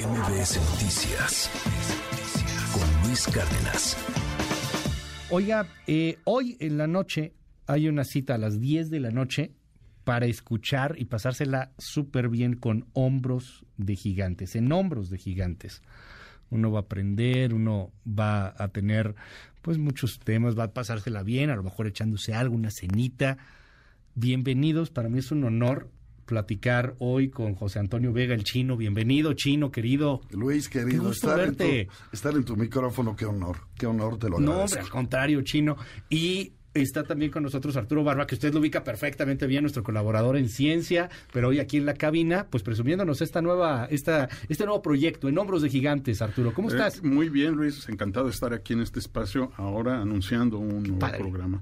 [0.00, 1.50] MBS Noticias
[2.72, 3.98] con Luis Cárdenas.
[5.28, 7.34] Oiga, eh, hoy en la noche
[7.66, 9.52] hay una cita a las 10 de la noche
[10.04, 15.82] para escuchar y pasársela súper bien con hombros de gigantes, en hombros de gigantes.
[16.48, 19.14] Uno va a aprender, uno va a tener
[19.60, 23.36] pues muchos temas, va a pasársela bien, a lo mejor echándose algo, una cenita.
[24.14, 25.90] Bienvenidos, para mí es un honor
[26.30, 28.76] platicar hoy con José Antonio Vega, el chino.
[28.76, 30.20] Bienvenido, chino, querido.
[30.30, 31.64] Luis, querido, estar, En tu,
[32.12, 34.76] estar en tu micrófono, qué honor, qué honor te lo agradezco.
[34.76, 35.76] No, al contrario, chino.
[36.08, 40.36] Y Está también con nosotros Arturo Barba, que usted lo ubica perfectamente bien, nuestro colaborador
[40.36, 44.80] en ciencia, pero hoy aquí en la cabina, pues presumiéndonos esta nueva, esta, este nuevo
[44.80, 46.54] proyecto en hombros de gigantes, Arturo.
[46.54, 47.02] ¿Cómo eh, estás?
[47.02, 51.60] muy bien, Luis, encantado de estar aquí en este espacio, ahora anunciando un nuevo programa.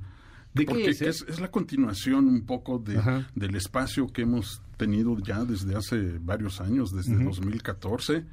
[0.54, 3.00] Porque es, es, la continuación un poco de,
[3.34, 8.24] del espacio que hemos tenido ya desde hace varios años, desde 2014.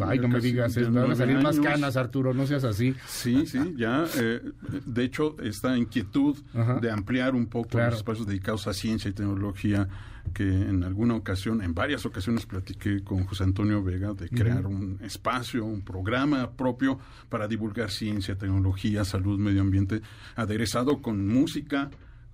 [0.00, 2.94] Ay, no me digas, van a salir más canas, Arturo, no seas así.
[3.06, 4.04] Sí, sí, ya.
[4.16, 4.40] Eh,
[4.86, 6.36] de hecho, esta inquietud
[6.80, 9.88] de ampliar un poco los espacios dedicados a ciencia y tecnología,
[10.34, 14.98] que en alguna ocasión, en varias ocasiones platiqué con José Antonio Vega de crear un
[15.02, 20.02] espacio, un programa propio para divulgar ciencia, tecnología, salud, medio ambiente,
[20.36, 21.90] aderezado con música,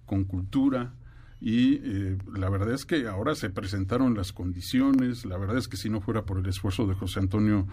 [0.06, 0.92] con cultura,
[1.40, 5.76] y eh, la verdad es que ahora se presentaron las condiciones, la verdad es que
[5.76, 7.66] si no fuera por el esfuerzo de José Antonio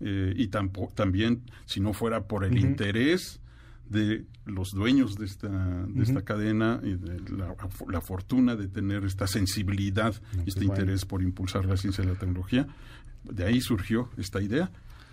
[0.00, 3.40] eh, y también si no fuera por el interés
[3.88, 9.26] de los dueños de esta, de esta cadena y de la, fortuna de tener esta
[9.26, 12.66] sensibilidad, y este interés por impulsar la ciencia y la tecnología,
[13.24, 14.70] de ahí surgió esta idea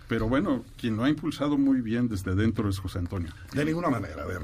[0.08, 3.32] pero bueno, quien lo ha impulsado muy bien desde dentro es José Antonio.
[3.52, 4.42] De ninguna manera, a ver,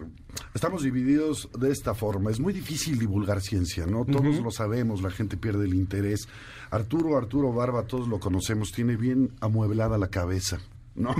[0.55, 2.31] estamos divididos de esta forma.
[2.31, 4.05] Es muy difícil divulgar ciencia, ¿no?
[4.05, 6.29] Todos lo sabemos, la gente pierde el interés.
[6.71, 10.61] Arturo, Arturo Barba, todos lo conocemos, tiene bien amueblada la cabeza.
[11.01, 11.15] ¿No?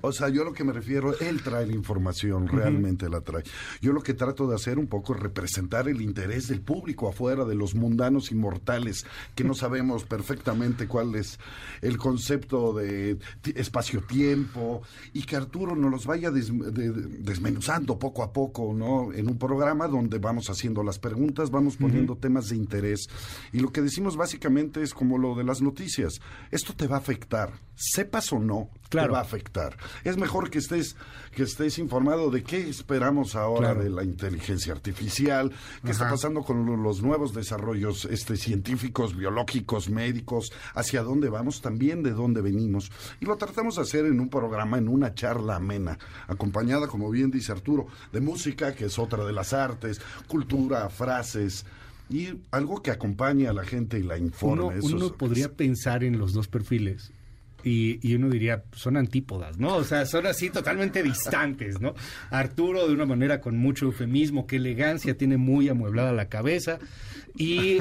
[0.00, 3.44] O sea, yo lo que me refiero, él trae la información, realmente la trae.
[3.80, 7.44] Yo lo que trato de hacer un poco es representar el interés del público afuera,
[7.44, 11.38] de los mundanos inmortales, que no sabemos perfectamente cuál es
[11.80, 13.18] el concepto de
[13.54, 19.12] espacio-tiempo, y que Arturo nos los vaya desmenuzando poco a poco, ¿no?
[19.12, 23.08] En un programa donde vamos haciendo las preguntas, vamos poniendo temas de interés.
[23.52, 26.20] Y lo que decimos básicamente es como lo de las noticias.
[26.50, 29.76] Esto te va a afectar, sepas o no, va a afectar.
[30.04, 30.96] Es mejor que estés,
[31.34, 35.52] que estés informado de qué esperamos ahora de la inteligencia artificial,
[35.84, 42.02] qué está pasando con los nuevos desarrollos este, científicos, biológicos, médicos, hacia dónde vamos, también
[42.02, 42.90] de dónde venimos.
[43.20, 45.98] Y lo tratamos de hacer en un programa, en una charla amena,
[46.28, 51.64] acompañada, como bien dice Arturo, de música, que es otra de las artes, cultura, frases
[52.10, 54.80] y algo que acompañe a la gente y la informe.
[54.80, 57.12] uno podría pensar en los dos perfiles
[57.64, 59.76] y, uno diría, son antípodas, ¿no?
[59.76, 61.94] O sea, son así totalmente distantes, ¿no?
[62.30, 66.78] Arturo de una manera con mucho eufemismo, qué elegancia, tiene muy amueblada la cabeza
[67.36, 67.78] y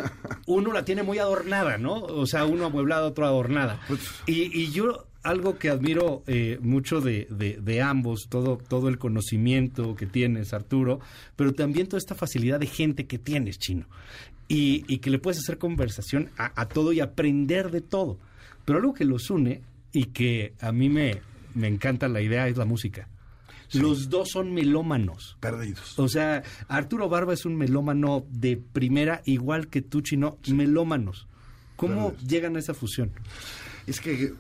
[0.48, 1.96] uno la tiene muy adornada, ¿no?
[1.96, 3.80] O sea, uno amueblado, otro adornada.
[3.88, 9.96] Pues y, yo algo que admiro eh, mucho de, de, ambos, todo, todo el conocimiento
[9.96, 11.00] que tienes, Arturo,
[11.36, 13.86] pero también toda esta facilidad de gente que tienes, Chino,
[14.48, 18.18] y, y que le puedes hacer conversación a, a todo y aprender de todo.
[18.66, 19.62] Pero algo que los une
[19.94, 21.22] y que a mí me,
[21.54, 23.08] me encanta la idea es la música.
[23.74, 25.38] Los dos son melómanos.
[25.40, 25.98] Perdidos.
[25.98, 31.28] O sea, Arturo Barba es un melómano de primera, igual que tú, Chino, melómanos.
[31.78, 33.12] ¿Cómo llegan a esa fusión?
[33.88, 34.34] Es que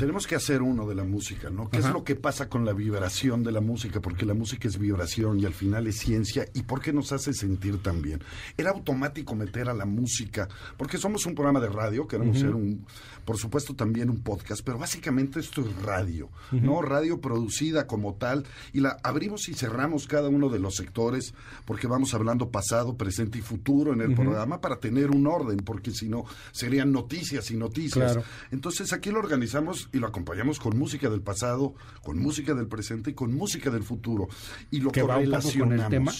[0.00, 1.68] tenemos que hacer uno de la música, ¿no?
[1.68, 4.00] ¿Qué es lo que pasa con la vibración de la música?
[4.00, 6.46] Porque la música es vibración y al final es ciencia.
[6.54, 8.22] ¿Y por qué nos hace sentir tan bien?
[8.56, 12.86] Era automático meter a la música, porque somos un programa de radio, queremos ser un,
[13.26, 16.80] por supuesto también un podcast, pero básicamente esto es radio, ¿no?
[16.80, 21.34] Radio producida como tal y la abrimos y cerramos cada uno de los sectores
[21.66, 25.90] porque vamos hablando pasado, presente y futuro en el programa para tener un orden, porque
[25.90, 28.18] si no serían noticias y noticias.
[28.50, 33.10] Entonces aquí lo organizamos y lo acompañamos con música del pasado, con música del presente
[33.10, 34.28] y con música del futuro.
[34.70, 36.12] Y lo que con el tema.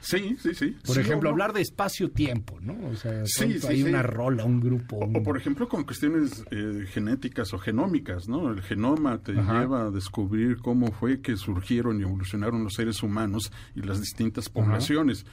[0.00, 0.76] Sí, sí, sí.
[0.86, 2.78] Por ejemplo, hablar de espacio-tiempo, ¿no?
[2.88, 3.24] O sea,
[3.68, 4.96] hay una rola, un grupo.
[4.96, 8.50] O, por ejemplo, con cuestiones eh, genéticas o genómicas, ¿no?
[8.50, 13.52] El genoma te lleva a descubrir cómo fue que surgieron y evolucionaron los seres humanos
[13.74, 15.26] y las distintas poblaciones.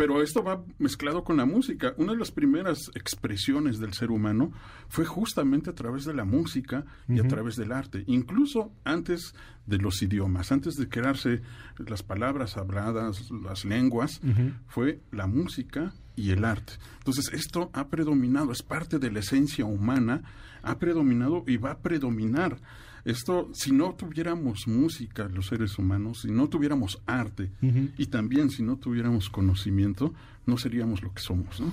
[0.00, 1.92] Pero esto va mezclado con la música.
[1.98, 4.50] Una de las primeras expresiones del ser humano
[4.88, 9.34] fue justamente a través de la música y a través del arte, incluso antes
[9.66, 11.42] de los idiomas, antes de crearse
[11.76, 14.22] las palabras habladas, las lenguas,
[14.68, 16.72] fue la música y el arte.
[17.00, 20.22] Entonces, esto ha predominado, es parte de la esencia humana,
[20.62, 22.56] ha predominado y va a predominar.
[23.04, 27.50] Esto, si no tuviéramos música, los seres humanos, si no tuviéramos arte
[27.96, 30.12] y también si no tuviéramos conocimiento,
[30.46, 31.60] no seríamos lo que somos.
[31.60, 31.72] ¿no?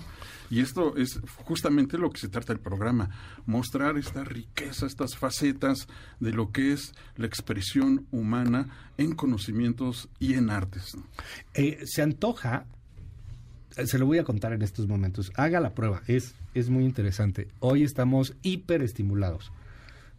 [0.50, 3.10] Y esto es justamente lo que se trata el programa,
[3.46, 5.88] mostrar esta riqueza, estas facetas
[6.20, 10.96] de lo que es la expresión humana en conocimientos y en artes.
[11.54, 12.66] Eh, se antoja,
[13.76, 16.86] eh, se lo voy a contar en estos momentos, haga la prueba, es, es muy
[16.86, 17.50] interesante.
[17.60, 19.52] Hoy estamos hiperestimulados.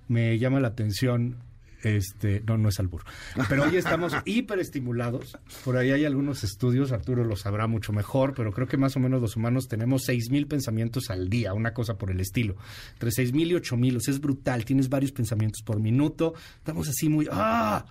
[0.08, 1.36] Me llama la atención
[1.82, 3.02] este, no, no es albur.
[3.48, 5.38] Pero hoy estamos hiperestimulados.
[5.64, 9.00] Por ahí hay algunos estudios, Arturo lo sabrá mucho mejor, pero creo que más o
[9.00, 12.56] menos los humanos tenemos seis mil pensamientos al día, una cosa por el estilo.
[12.94, 14.64] Entre seis mil y ocho mil, o sea, es brutal.
[14.64, 16.34] Tienes varios pensamientos por minuto.
[16.56, 17.28] Estamos así muy...
[17.30, 17.86] ¡Ah!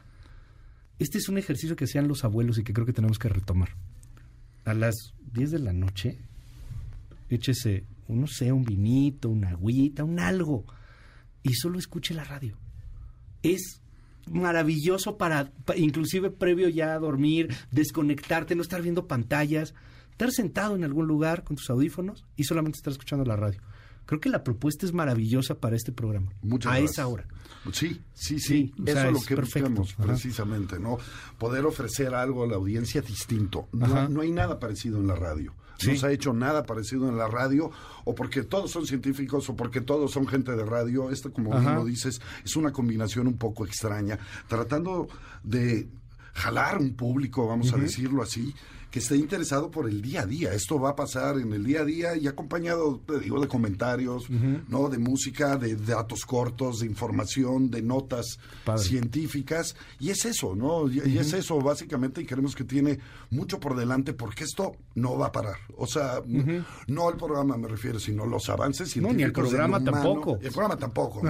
[0.99, 3.69] Este es un ejercicio que hacían los abuelos y que creo que tenemos que retomar.
[4.65, 6.17] A las 10 de la noche,
[7.29, 10.65] échese, no sé, un vinito, una agüita, un algo,
[11.47, 12.57] y solo escuche la radio
[13.43, 13.81] es
[14.31, 19.73] maravilloso para, inclusive previo ya a dormir, desconectarte, no estar viendo pantallas,
[20.11, 23.61] estar sentado en algún lugar con tus audífonos y solamente estar escuchando la radio.
[24.05, 26.31] Creo que la propuesta es maravillosa para este programa.
[26.41, 27.25] Muchas a esa hora.
[27.73, 28.73] Sí, sí, sí.
[28.85, 30.97] Eso es lo que buscamos precisamente, ¿no?
[31.37, 33.67] Poder ofrecer algo a la audiencia distinto.
[33.73, 35.53] No, no hay nada parecido en la radio.
[35.85, 37.71] No se ha hecho nada parecido en la radio,
[38.05, 41.09] o porque todos son científicos, o porque todos son gente de radio.
[41.11, 45.07] Esto, como bien lo dices, es una combinación un poco extraña, tratando
[45.43, 45.87] de
[46.33, 48.53] jalar un público, vamos a decirlo así,
[48.97, 50.53] que esté interesado por el día a día.
[50.53, 54.27] Esto va a pasar en el día a día y acompañado, te digo, de comentarios,
[54.29, 54.89] ¿no?
[54.89, 58.39] De música, de datos cortos, de información, de notas
[58.77, 59.75] científicas.
[59.99, 60.91] Y es eso, ¿no?
[60.91, 62.97] Y, es eso, básicamente, y creemos que tiene
[63.29, 65.57] mucho por delante porque esto no va a parar.
[65.75, 66.23] O sea,
[66.87, 69.13] no el programa me refiero, sino los avances científicos.
[69.13, 70.39] No, ni el programa tampoco.
[70.41, 71.21] El programa tampoco.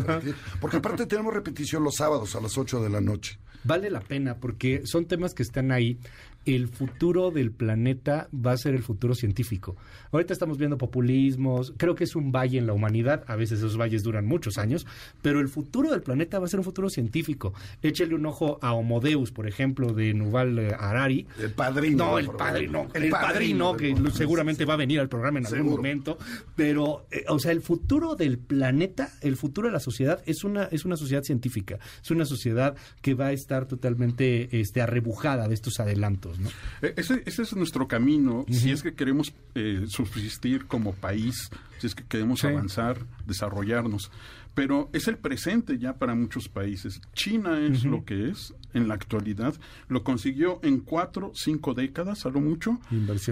[0.61, 3.39] Porque aparte tenemos repetición los sábados a las 8 de la noche.
[3.63, 5.99] Vale la pena porque son temas que están ahí
[6.47, 9.75] el futuro del planeta va a ser el futuro científico.
[10.11, 13.77] Ahorita estamos viendo populismos, creo que es un valle en la humanidad, a veces esos
[13.77, 14.87] valles duran muchos años,
[15.21, 17.53] pero el futuro del planeta va a ser un futuro científico.
[17.81, 21.27] Échele un ojo a Homodeus, por ejemplo, de Nuval eh, Harari.
[21.39, 21.97] El padrino.
[21.97, 26.17] No, el padrino, el, padrino, que seguramente va a venir al programa en algún momento,
[26.55, 30.65] pero, eh, o sea, el futuro del planeta, el futuro de la sociedad es una,
[30.65, 35.53] es una sociedad científica, es una sociedad que va a estar totalmente este, arrebujada de
[35.53, 36.36] estos adelantos.
[36.81, 41.49] Eh, ese, es nuestro camino, si es que queremos eh, subsistir como país,
[41.79, 44.11] si es que queremos avanzar, desarrollarnos.
[44.53, 46.99] Pero es el presente ya para muchos países.
[47.13, 49.53] China es lo que es en la actualidad.
[49.87, 52.79] Lo consiguió en cuatro, cinco décadas, a lo mucho.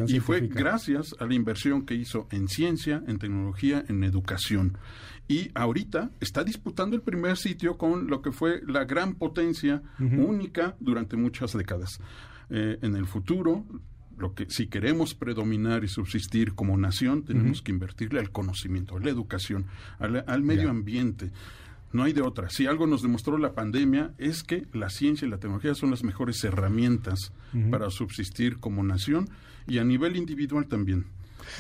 [0.08, 4.78] y fue gracias a la inversión que hizo en ciencia, en tecnología, en educación
[5.28, 10.76] y ahorita está disputando el primer sitio con lo que fue la gran potencia única
[10.80, 12.00] durante muchas décadas.
[12.50, 13.66] Eh, en el futuro,
[14.18, 19.00] lo que si queremos predominar y subsistir como nación, tenemos que invertirle al conocimiento, a
[19.00, 19.66] la educación,
[20.00, 21.32] al, medio ambiente.
[21.92, 22.50] No hay de otra.
[22.50, 26.04] Si algo nos demostró la pandemia es que la ciencia y la tecnología son las
[26.04, 27.32] mejores herramientas
[27.72, 29.30] para subsistir como nación
[29.68, 31.06] y a nivel individual también.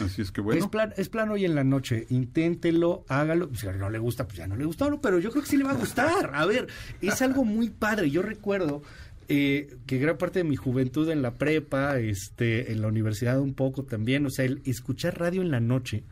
[0.04, 0.64] Así es que bueno.
[0.64, 2.06] Es plan, es plan hoy en la noche.
[2.10, 3.50] Inténtelo, hágalo.
[3.54, 5.64] Si no le gusta, pues ya no le gusta, pero yo creo que sí le
[5.64, 6.32] va a gustar.
[6.34, 6.68] A ver,
[7.02, 8.10] es algo muy padre.
[8.10, 8.82] Yo recuerdo
[9.28, 13.54] eh, que gran parte de mi juventud en la prepa, este, en la universidad un
[13.54, 16.04] poco también, o sea, el escuchar radio en la noche.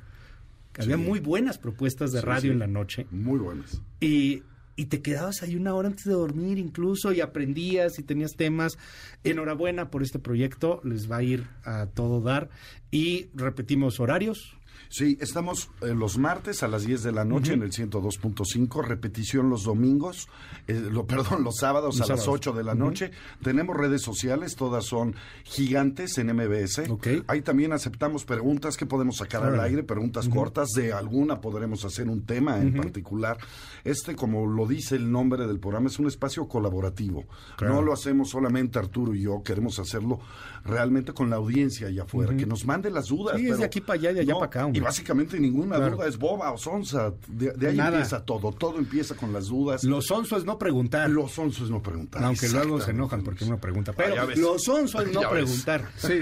[0.78, 3.06] Había muy buenas propuestas de radio en la noche.
[3.12, 3.80] Muy buenas.
[4.00, 4.42] Y,
[4.76, 8.78] y te quedabas ahí una hora antes de dormir incluso y aprendías y tenías temas.
[9.24, 12.50] Enhorabuena por este proyecto, les va a ir a todo dar.
[12.90, 14.58] Y repetimos horarios.
[14.90, 19.50] Sí, estamos eh, los martes a las 10 de la noche en el 102.5, repetición
[19.50, 20.28] los domingos,
[20.68, 23.12] eh, lo, perdón, los sábados a las 8 de la noche.
[23.42, 26.84] Tenemos redes sociales, todas son gigantes en MBS.
[27.28, 32.08] Ahí también aceptamos preguntas que podemos sacar al aire, preguntas cortas, de alguna podremos hacer
[32.08, 33.38] un tema en particular.
[33.84, 37.26] Este, como lo dice el nombre del programa, es un espacio colaborativo.
[37.62, 40.20] No lo hacemos solamente Arturo y yo, queremos hacerlo
[40.64, 43.38] realmente con la audiencia allá afuera, que nos mande las dudas.
[43.38, 46.18] Sí, es de aquí para allá y de allá para acá básicamente ninguna duda es
[46.18, 47.14] boba o sonsa.
[47.28, 48.52] De, ahí empieza todo.
[48.52, 49.84] Todo empieza con las dudas.
[49.84, 51.10] Lo sonso es no preguntar.
[51.10, 52.24] Lo sonso es no preguntar.
[52.24, 53.94] Aunque luego se enojan porque uno pregunta.
[53.94, 55.90] Pero lo sonso es no preguntar.
[55.98, 56.20] Sí,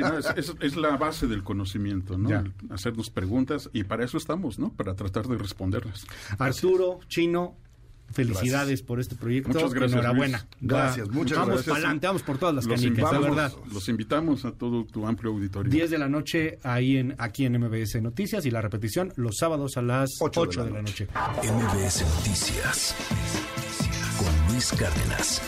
[0.61, 2.43] es, la base del conocimiento, ¿no?
[2.69, 4.73] Hacernos preguntas y para eso estamos, ¿no?
[4.73, 6.05] Para tratar de responderlas.
[6.37, 7.55] Arturo, Chino,
[8.11, 9.49] Felicidades por este proyecto.
[9.49, 9.93] Muchas gracias.
[9.93, 10.47] Enhorabuena.
[10.59, 11.75] Gracias, muchas vamos gracias.
[11.75, 13.53] adelante, vamos por todas las los canicas, verdad.
[13.73, 15.71] Los invitamos a todo tu amplio auditorio.
[15.71, 19.77] 10 de la noche ahí en, aquí en MBS Noticias y la repetición los sábados
[19.77, 21.07] a las 8, de, la noche.
[21.43, 22.95] MBS Noticias
[24.17, 25.41] con Luis Cárdenas.